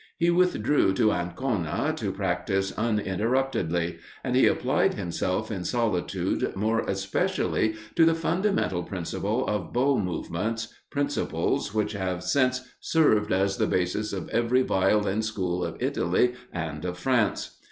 [0.17, 7.75] He withdrew to Ancona to practise uninterruptedly; and he applied himself in solitude more especially
[7.95, 14.11] to the fundamental principle of bow movements, principles which have since served as the basis
[14.11, 17.59] of every Violin school of Italy and of France.